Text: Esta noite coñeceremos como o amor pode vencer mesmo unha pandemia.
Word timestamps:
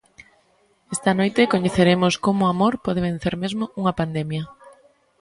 Esta 0.95 1.11
noite 1.19 1.49
coñeceremos 1.53 2.13
como 2.25 2.41
o 2.43 2.51
amor 2.53 2.73
pode 2.85 3.03
vencer 3.07 3.33
mesmo 3.43 3.63
unha 3.79 3.93
pandemia. 3.99 4.43